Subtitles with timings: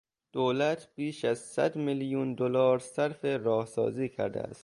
[0.33, 4.59] دولت بیش از صد میلیون دلار صرف راهسازی کرده است.